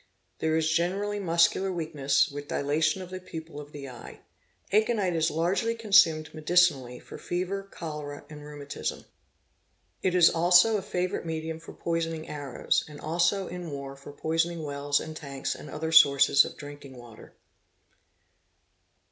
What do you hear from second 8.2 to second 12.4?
and rheumatism. It is also a favourite medium for poisoning